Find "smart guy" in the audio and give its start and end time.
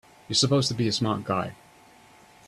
0.91-1.53